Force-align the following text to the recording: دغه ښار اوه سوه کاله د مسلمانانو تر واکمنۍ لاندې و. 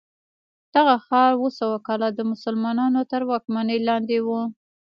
دغه 0.73 0.95
ښار 1.05 1.31
اوه 1.37 1.49
سوه 1.59 1.77
کاله 1.87 2.07
د 2.13 2.19
مسلمانانو 2.31 3.01
تر 3.11 3.21
واکمنۍ 3.29 3.79
لاندې 3.89 4.17
و. 4.25 4.27